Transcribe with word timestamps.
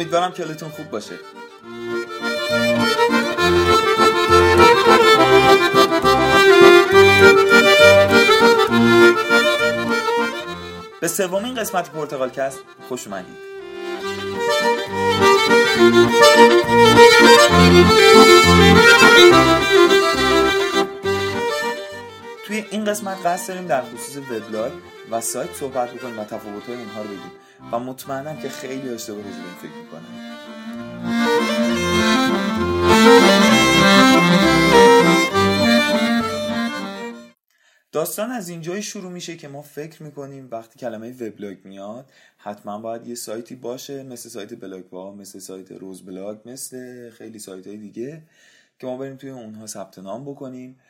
امیدوارم 0.00 0.32
که 0.32 0.44
حالتون 0.44 0.68
خوب 0.68 0.90
باشه. 0.90 1.14
به 11.00 11.08
سومین 11.08 11.54
قسمت 11.54 11.90
پرتغالکست 11.90 12.58
خوش 12.88 13.06
اومدید. 13.06 13.36
توی 22.46 22.64
این 22.70 22.84
قسمت 22.84 23.26
قصد 23.26 23.48
داریم 23.48 23.66
در 23.66 23.82
خصوص 23.82 24.16
وبلاگ 24.16 24.72
و 25.10 25.20
سایت 25.20 25.54
صحبت 25.54 25.90
بکنیم 25.90 26.18
و 26.18 26.24
تفاوت‌های 26.24 26.76
اونها 26.76 27.02
رو 27.02 27.08
بگیم. 27.08 27.32
و 27.72 27.78
مطمئنم 27.78 28.36
که 28.36 28.48
خیلی 28.48 28.88
اشتباه 28.88 29.22
راجع 29.22 29.36
فکر 29.62 29.72
می‌کنن 29.72 30.30
داستان 37.92 38.30
از 38.30 38.48
اینجای 38.48 38.82
شروع 38.82 39.12
میشه 39.12 39.36
که 39.36 39.48
ما 39.48 39.62
فکر 39.62 40.02
می‌کنیم 40.02 40.48
وقتی 40.50 40.78
کلمه 40.78 41.10
وبلاگ 41.10 41.64
میاد 41.64 42.12
حتما 42.36 42.78
باید 42.78 43.06
یه 43.06 43.14
سایتی 43.14 43.54
باشه 43.54 44.02
مثل 44.02 44.28
سایت 44.28 44.60
بلاگوا 44.60 45.14
مثل 45.14 45.38
سایت 45.38 45.72
روز 45.72 46.04
بلاگ 46.04 46.38
مثل 46.44 47.10
خیلی 47.10 47.38
سایت 47.38 47.66
های 47.66 47.76
دیگه 47.76 48.22
که 48.78 48.86
ما 48.86 48.96
بریم 48.96 49.16
توی 49.16 49.30
اونها 49.30 49.66
ثبت 49.66 49.98
نام 49.98 50.24
بکنیم 50.24 50.80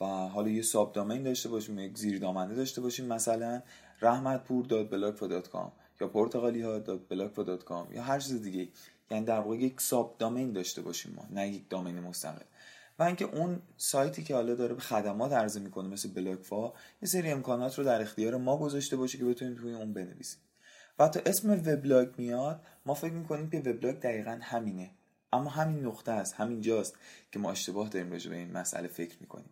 و 0.00 0.04
حالا 0.04 0.48
یه 0.48 0.62
ساب 0.62 0.92
دامین 0.92 1.22
داشته 1.22 1.48
باشیم 1.48 1.78
یک 1.78 1.98
زیر 1.98 2.18
دامنه 2.18 2.54
داشته 2.54 2.80
باشیم 2.80 3.06
مثلا. 3.06 3.62
rahmatpur.blogspot.com 4.00 5.83
یا 6.00 6.08
پرتغالی 6.08 6.62
ها 6.62 6.82
یا 7.90 8.02
هر 8.02 8.20
چیز 8.20 8.42
دیگه 8.42 8.68
یعنی 9.10 9.24
در 9.24 9.40
واقع 9.40 9.56
یک 9.56 9.80
ساب 9.80 10.16
دامین 10.18 10.52
داشته 10.52 10.82
باشیم 10.82 11.14
ما 11.16 11.26
نه 11.30 11.48
یک 11.48 11.68
دامین 11.68 12.00
مستقل. 12.00 12.44
و 12.98 13.02
اینکه 13.02 13.24
اون 13.24 13.62
سایتی 13.76 14.22
که 14.22 14.34
حالا 14.34 14.54
داره 14.54 14.74
به 14.74 14.80
خدمات 14.80 15.32
عرضه 15.32 15.60
می‌کنه 15.60 15.88
مثل 15.88 16.08
بلاگفا 16.08 16.72
یه 17.02 17.08
سری 17.08 17.30
امکانات 17.30 17.78
رو 17.78 17.84
در 17.84 18.02
اختیار 18.02 18.36
ما 18.36 18.56
گذاشته 18.56 18.96
باشه 18.96 19.18
که 19.18 19.24
بتونیم 19.24 19.54
توی 19.54 19.74
اون 19.74 19.92
بنویسیم. 19.92 20.40
و 20.98 21.08
تا 21.08 21.20
اسم 21.26 21.50
وبلاگ 21.50 22.08
میاد 22.18 22.60
ما 22.86 22.94
فکر 22.94 23.12
می‌کنیم 23.12 23.50
که 23.50 23.58
وبلاگ 23.58 24.00
دقیقا 24.00 24.38
همینه. 24.42 24.90
اما 25.32 25.50
همین 25.50 25.86
نقطه 25.86 26.12
است 26.12 26.34
همین 26.34 26.60
جاست 26.60 26.94
که 27.32 27.38
ما 27.38 27.50
اشتباه 27.50 27.88
داریم 27.88 28.12
راجع 28.12 28.30
به 28.30 28.36
این 28.36 28.52
مسئله 28.52 28.88
فکر 28.88 29.16
می‌کنیم. 29.20 29.50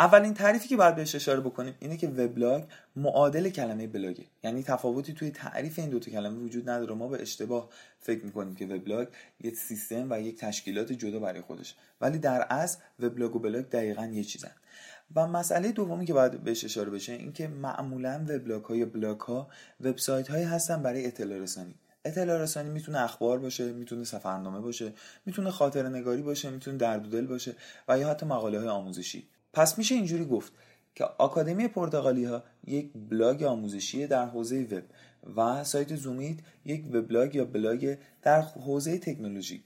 اولین 0.00 0.34
تعریفی 0.34 0.68
که 0.68 0.76
باید 0.76 0.94
بهش 0.94 1.14
اشاره 1.14 1.40
بکنیم 1.40 1.74
اینه 1.80 1.96
که 1.96 2.08
وبلاگ 2.08 2.64
معادل 2.96 3.48
کلمه 3.48 3.86
بلاگه. 3.86 4.24
یعنی 4.44 4.62
تفاوتی 4.62 5.12
توی 5.12 5.30
تعریف 5.30 5.78
این 5.78 5.90
دوتا 5.90 6.10
کلمه 6.10 6.38
وجود 6.38 6.70
نداره. 6.70 6.94
ما 6.94 7.08
به 7.08 7.22
اشتباه 7.22 7.68
فکر 8.00 8.24
می‌کنیم 8.24 8.54
که 8.54 8.66
وبلاگ 8.66 9.08
یک 9.40 9.56
سیستم 9.56 10.06
و 10.10 10.20
یک 10.20 10.38
تشکیلات 10.38 10.92
جدا 10.92 11.18
برای 11.18 11.40
خودش 11.40 11.74
ولی 12.00 12.18
در 12.18 12.46
اصل 12.50 12.78
وبلاگ 13.00 13.36
و 13.36 13.38
بلاگ 13.38 13.64
دقیقا 13.64 14.06
یه 14.06 14.24
چیزن. 14.24 14.50
و 15.14 15.26
مسئله 15.26 15.72
دومی 15.72 16.06
که 16.06 16.12
باید 16.12 16.44
بهش 16.44 16.64
اشاره 16.64 16.90
بشه 16.90 17.12
این 17.12 17.32
که 17.32 17.48
معمولا 17.48 18.26
وبلاگ 18.28 18.64
های 18.64 18.84
بلاگ 18.84 19.20
ها 19.20 19.48
وبسایت 19.80 20.28
هایی 20.30 20.44
هستن 20.44 20.82
برای 20.82 21.06
اطلاع 21.06 21.38
رسانی. 21.38 21.74
اطلاع 22.04 22.38
رسانی 22.38 22.70
می‌تونه 22.70 23.00
اخبار 23.00 23.38
باشه 23.38 23.72
می‌تونه 23.72 24.04
سفرنامه 24.04 24.60
باشه 24.60 24.92
می‌تونه 25.26 25.50
خاطره 25.50 25.88
نگاری 25.88 26.22
باشه 26.22 26.50
می‌تونه 26.50 26.76
درد 26.76 27.10
دل 27.10 27.26
باشه 27.26 27.54
و 27.88 27.98
یا 27.98 28.08
حتی 28.08 28.26
مقاله 28.26 28.58
های 28.58 28.68
آموزشی. 28.68 29.28
پس 29.56 29.78
میشه 29.78 29.94
اینجوری 29.94 30.24
گفت 30.24 30.52
که 30.94 31.04
آکادمی 31.04 31.68
پرتغالی 31.68 32.24
ها 32.24 32.44
یک 32.66 32.90
بلاگ 33.10 33.42
آموزشی 33.42 34.06
در 34.06 34.26
حوزه 34.26 34.62
وب 34.70 34.84
و 35.36 35.64
سایت 35.64 35.96
زومیت 35.96 36.38
یک 36.64 36.84
وبلاگ 36.94 37.34
یا 37.34 37.44
بلاگ 37.44 37.96
در 38.22 38.40
حوزه 38.40 38.98
تکنولوژی. 38.98 39.64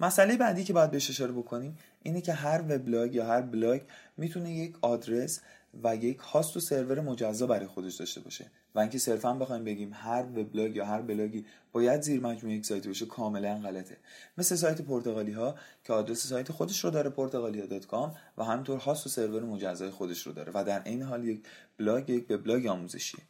مسئله 0.00 0.36
بعدی 0.36 0.64
که 0.64 0.72
باید 0.72 0.90
بهش 0.90 1.10
اشاره 1.10 1.32
بکنیم 1.32 1.78
اینه 2.02 2.20
که 2.20 2.32
هر 2.32 2.62
وبلاگ 2.68 3.14
یا 3.14 3.26
هر 3.26 3.42
بلاگ 3.42 3.80
می‌تونه 4.16 4.52
یک 4.52 4.76
آدرس 4.82 5.40
و 5.84 5.96
یک 5.96 6.18
هاست 6.18 6.56
و 6.56 6.60
سرور 6.60 7.00
مجزا 7.00 7.46
برای 7.46 7.66
خودش 7.66 7.94
داشته 7.94 8.20
باشه. 8.20 8.50
و 8.74 8.78
اینکه 8.78 8.98
صرفا 8.98 9.34
بخوایم 9.34 9.64
بگیم 9.64 9.90
هر 9.94 10.22
وبلاگ 10.22 10.76
یا 10.76 10.84
هر 10.84 11.02
بلاگی 11.02 11.46
باید 11.72 12.02
زیر 12.02 12.20
مجموعه 12.20 12.56
یک 12.56 12.66
سایت 12.66 12.86
باشه 12.86 13.06
کاملا 13.06 13.58
غلطه. 13.58 13.96
مثل 14.38 14.56
سایت 14.56 14.82
پرتغالی 14.82 15.32
ها 15.32 15.54
که 15.84 15.92
آدرس 15.92 16.26
سایت 16.26 16.52
خودش 16.52 16.84
رو 16.84 16.90
داره 16.90 17.10
پرتغالیا.com 17.10 18.16
و 18.38 18.44
همینطور 18.44 18.78
هاست 18.78 19.06
و 19.06 19.08
سرور 19.10 19.42
مجزای 19.42 19.90
خودش 19.90 20.26
رو 20.26 20.32
داره 20.32 20.52
و 20.54 20.64
در 20.64 20.82
این 20.84 21.02
حال 21.02 21.24
یک 21.24 21.42
بلاگ 21.78 22.10
یک 22.10 22.30
وبلاگ 22.30 22.66
آموزشیه. 22.66 23.20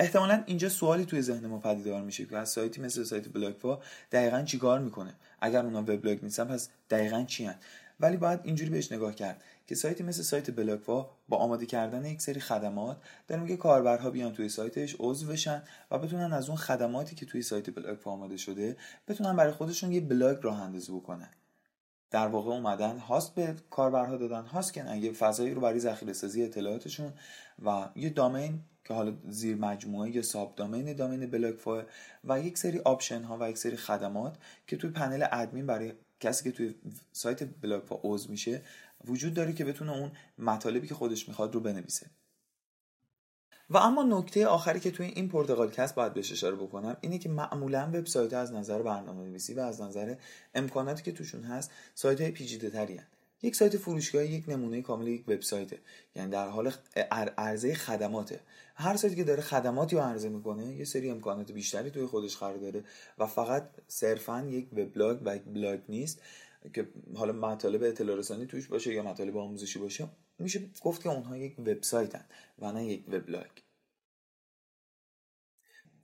احتمالا 0.00 0.42
اینجا 0.46 0.68
سوالی 0.68 1.04
توی 1.04 1.22
ذهن 1.22 1.46
ما 1.46 1.58
پدیدار 1.58 2.02
میشه 2.02 2.26
که 2.26 2.36
از 2.36 2.50
سایتی 2.50 2.80
مثل 2.80 3.04
سایت 3.04 3.28
بلاگفا 3.28 3.78
دقیقا 4.12 4.42
چیکار 4.42 4.78
می‌کنه؟ 4.78 5.14
اگر 5.40 5.64
اونا 5.64 5.82
وبلاگ 5.82 6.22
نیستن 6.22 6.44
پس 6.44 6.68
دقیقا 6.90 7.24
چی 7.24 7.44
هن؟ 7.44 7.54
ولی 8.00 8.16
باید 8.16 8.40
اینجوری 8.44 8.70
بهش 8.70 8.92
نگاه 8.92 9.14
کرد. 9.14 9.42
که 9.70 9.76
سایتی 9.76 10.02
مثل 10.02 10.22
سایت 10.22 10.50
بلاگفا 10.56 11.10
با 11.28 11.36
آماده 11.36 11.66
کردن 11.66 12.04
یک 12.04 12.22
سری 12.22 12.40
خدمات 12.40 12.96
داره 13.28 13.42
میگه 13.42 13.56
کاربرها 13.56 14.10
بیان 14.10 14.32
توی 14.32 14.48
سایتش 14.48 14.96
عضو 14.98 15.26
بشن 15.26 15.62
و 15.90 15.98
بتونن 15.98 16.32
از 16.32 16.48
اون 16.48 16.58
خدماتی 16.58 17.16
که 17.16 17.26
توی 17.26 17.42
سایت 17.42 17.74
بلاگفا 17.74 18.12
آماده 18.12 18.36
شده 18.36 18.76
بتونن 19.08 19.36
برای 19.36 19.52
خودشون 19.52 19.92
یه 19.92 20.00
بلاگ 20.00 20.38
راه 20.42 20.62
اندازی 20.62 20.92
بکنن. 20.92 21.30
در 22.10 22.26
واقع 22.26 22.50
اومدن 22.50 22.98
هاست 22.98 23.34
به 23.34 23.54
کاربرها 23.70 24.16
دادن. 24.16 24.42
هاست 24.42 24.72
کنن 24.72 24.96
یه 24.96 25.12
فضایی 25.12 25.54
رو 25.54 25.60
برای 25.60 25.80
ذخیره 25.80 26.12
سازی 26.12 26.42
اطلاعاتشون 26.42 27.12
و 27.64 27.88
یه 27.96 28.10
domain 28.10 28.60
که 28.84 28.94
حالا 28.94 29.12
زیر 29.28 29.56
مجموعه 29.56 30.16
یا 30.16 30.22
subdomain 30.22 30.92
domain 30.92 31.30
بلاگفا 31.30 31.54
و 32.24 32.40
یک 32.40 32.58
سری 32.58 32.78
option 32.78 33.22
ها 33.22 33.38
و 33.40 33.50
یک 33.50 33.58
سری 33.58 33.76
خدمات 33.76 34.36
که 34.66 34.76
توی 34.76 34.90
پنل 34.90 35.26
ادمین 35.32 35.66
برای 35.66 35.92
کسی 36.20 36.44
که 36.44 36.52
توی 36.52 36.74
سایت 37.12 37.44
بلاگفا 37.44 38.00
عضو 38.02 38.30
میشه 38.30 38.62
وجود 39.04 39.34
داره 39.34 39.52
که 39.52 39.64
بتونه 39.64 39.92
اون 39.92 40.12
مطالبی 40.38 40.88
که 40.88 40.94
خودش 40.94 41.28
می‌خواد 41.28 41.54
رو 41.54 41.60
بنویسه. 41.60 42.06
و 43.70 43.76
اما 43.76 44.02
نکته 44.02 44.46
آخری 44.46 44.80
که 44.80 44.90
توی 44.90 45.06
این 45.06 45.28
پرتغال 45.28 45.70
کست 45.70 45.94
باید 45.94 46.14
بهش 46.14 46.32
اشاره 46.32 46.56
بکنم 46.56 46.96
اینه 47.00 47.18
که 47.18 47.28
معمولا 47.28 47.90
وبسایت 47.94 48.32
از 48.32 48.52
نظر 48.52 48.82
برنامه 48.82 49.24
نویسی 49.24 49.54
و 49.54 49.60
از 49.60 49.80
نظر 49.80 50.14
امکاناتی 50.54 51.02
که 51.02 51.12
توشون 51.12 51.42
هست 51.42 51.70
سایت 51.94 52.20
های 52.20 52.30
پیچیده 52.30 52.70
تری 52.70 53.00
یک 53.42 53.56
سایت 53.56 53.76
فروشگاه 53.76 54.26
یک 54.26 54.48
نمونه 54.48 54.82
کامل 54.82 55.08
یک 55.08 55.28
وبسایته. 55.28 55.78
یعنی 56.14 56.30
در 56.30 56.48
حال 56.48 56.72
عرضه 57.38 57.74
خدماته. 57.74 58.40
هر 58.74 58.96
سایتی 58.96 59.16
که 59.16 59.24
داره 59.24 59.42
خدماتی 59.42 59.96
رو 59.96 60.02
عرضه 60.02 60.28
می‌کنه 60.28 60.76
یه 60.76 60.84
سری 60.84 61.10
امکانات 61.10 61.52
بیشتری 61.52 61.90
توی 61.90 62.06
خودش 62.06 62.36
قرار 62.36 62.56
داره 62.56 62.84
و 63.18 63.26
فقط 63.26 63.70
صرفا 63.88 64.46
یک 64.48 64.68
وبلاگ 64.72 65.20
و 65.24 65.36
یک 65.36 65.42
بلاگ 65.42 65.80
نیست. 65.88 66.22
که 66.74 66.88
حالا 67.14 67.32
مطالب 67.32 67.82
اطلاع 67.82 68.16
رسانی 68.16 68.46
توش 68.46 68.68
باشه 68.68 68.94
یا 68.94 69.02
مطالب 69.02 69.36
آموزشی 69.36 69.78
باشه 69.78 70.08
میشه 70.38 70.60
گفت 70.82 71.02
که 71.02 71.08
اونها 71.08 71.36
یک 71.36 71.58
وبسایتن 71.58 72.24
و 72.58 72.72
نه 72.72 72.86
یک 72.86 73.04
وبلاگ. 73.08 73.50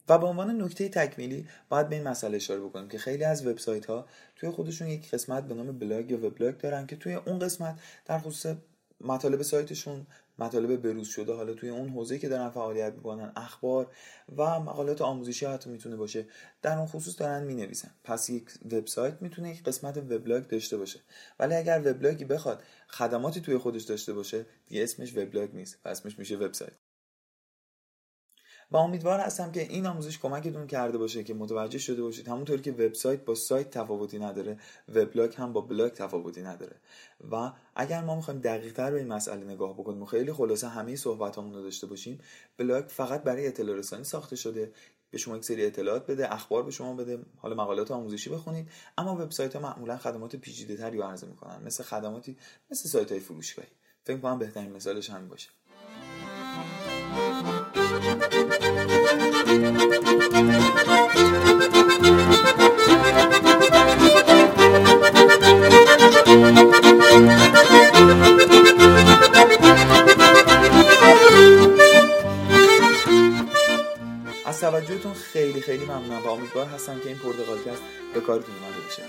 و 0.08 0.18
به 0.18 0.26
عنوان 0.26 0.62
نکته 0.62 0.88
تکمیلی 0.88 1.48
باید 1.68 1.88
به 1.88 1.96
این 1.96 2.08
مسئله 2.08 2.36
اشاره 2.36 2.60
بکنیم 2.60 2.88
که 2.88 2.98
خیلی 2.98 3.24
از 3.24 3.46
وبسایت 3.46 3.86
ها 3.86 4.06
توی 4.36 4.50
خودشون 4.50 4.88
یک 4.88 5.10
قسمت 5.10 5.44
به 5.48 5.54
نام 5.54 5.78
بلاگ 5.78 6.10
یا 6.10 6.26
وبلاگ 6.26 6.58
دارن 6.58 6.86
که 6.86 6.96
توی 6.96 7.14
اون 7.14 7.38
قسمت 7.38 7.80
در 8.04 8.18
خصوص 8.18 8.56
مطالب 9.00 9.42
سایتشون 9.42 10.06
مطالب 10.38 10.82
بروز 10.82 11.08
شده 11.08 11.34
حالا 11.34 11.54
توی 11.54 11.68
اون 11.68 11.88
حوزه 11.88 12.18
که 12.18 12.28
دارن 12.28 12.50
فعالیت 12.50 12.92
می‌کنن 12.92 13.32
اخبار 13.36 13.92
و 14.36 14.60
مقالات 14.60 15.00
آموزشی 15.02 15.46
حتی 15.46 15.70
می‌تونه 15.70 15.96
باشه. 15.96 16.26
در 16.62 16.78
اون 16.78 16.86
خصوص 16.86 17.20
دارن 17.20 17.44
می‌نویسن. 17.44 17.90
پس 18.04 18.30
یک 18.30 18.50
وبسایت 18.72 19.22
می‌تونه 19.22 19.50
یک 19.50 19.62
قسمت 19.62 19.96
وبلاگ 19.96 20.46
داشته 20.46 20.76
باشه. 20.76 21.00
ولی 21.38 21.54
اگر 21.54 21.82
وبلاگی 21.84 22.24
بخواد 22.24 22.62
خدماتی 22.88 23.40
توی 23.40 23.58
خودش 23.58 23.82
داشته 23.82 24.12
باشه 24.12 24.46
دیگه 24.66 24.82
اسمش 24.82 25.16
وبلاگ 25.16 25.54
نیست. 25.54 25.78
و 25.84 25.88
اسمش 25.88 26.18
میشه 26.18 26.36
وبسایت. 26.36 26.72
و 28.70 28.76
امیدوار 28.76 29.20
هستم 29.20 29.52
که 29.52 29.60
این 29.60 29.86
آموزش 29.86 30.18
کمکتون 30.18 30.66
کرده 30.66 30.98
باشه 30.98 31.24
که 31.24 31.34
متوجه 31.34 31.78
شده 31.78 32.02
باشید. 32.02 32.28
همونطور 32.28 32.60
که 32.60 32.72
وبسایت 32.72 33.24
با 33.24 33.34
سایت 33.34 33.70
تفاوتی 33.70 34.18
نداره 34.18 34.58
وبلاگ 34.94 35.34
هم 35.36 35.52
با 35.52 35.60
بلاگ 35.60 35.92
تفاوتی 35.92 36.42
نداره. 36.42 36.76
و 37.30 37.52
اگر 37.74 38.04
ما 38.04 38.16
می‌خوایم 38.16 38.40
دقیق 38.40 38.72
تر 38.72 38.90
به 38.90 38.98
این 38.98 39.08
مسئله 39.08 39.44
نگاه 39.44 39.74
بکنیم 39.74 40.02
و 40.02 40.06
خیلی 40.06 40.32
خلاصه 40.32 40.68
همه 40.68 40.96
صحبتامون 40.96 41.54
رو 41.54 41.62
داشته 41.62 41.86
باشیم 41.86 42.20
بلاگ 42.56 42.84
فقط 42.84 43.22
برای 43.22 43.46
اطلاع 43.46 43.76
رسانی 43.76 44.04
ساخته 44.04 44.36
شده. 44.36 44.72
به 45.10 45.18
شما 45.18 45.36
یک 45.36 45.44
سری 45.44 45.66
اطلاعات 45.66 46.06
بده 46.06 46.34
اخبار 46.34 46.62
به 46.62 46.70
شما 46.70 46.94
بده 46.94 47.18
حالا 47.36 47.54
مقالات 47.54 47.90
آموزشی 47.90 48.30
بخونید. 48.30 48.68
اما 48.98 49.14
وبسایت 49.14 49.56
ها 49.56 49.62
معمولا 49.62 49.96
خدمات 49.96 50.36
پیچیده 50.36 50.76
تری 50.76 51.00
عرضه 51.00 51.26
می‌کنن 51.26 51.62
مثل 51.64 51.84
خدماتی 51.84 52.36
مثل 52.70 52.88
سایت 52.88 53.10
های 53.12 53.20
فروشگاهی. 53.20 53.68
فکر 54.04 54.18
کنم 54.18 54.38
بهترین 54.38 54.72
مثالش 54.72 55.10
همین 55.10 55.28
باشه. 55.28 55.48
توجهتون 74.66 75.14
خیلی 75.14 75.60
خیلی 75.60 75.84
ممنونم 75.84 76.22
و 76.24 76.28
امیدوار 76.28 76.66
هستم 76.66 77.00
که 77.00 77.08
این 77.08 77.18
پرتغالکست 77.18 77.82
به 78.14 78.20
کارتون 78.20 78.54
اومده 78.54 78.80
باشه. 78.80 79.02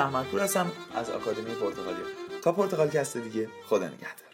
رحمتپور 0.00 0.40
هستم. 0.40 0.72
از 0.94 1.10
آکادمی 1.10 1.54
پرتغالی 1.54 2.02
تا 2.42 2.52
پرتغال 2.52 2.88
کست 2.88 3.16
دیگه 3.16 3.48
خدا 3.68 3.86
نگهدار. 3.86 4.29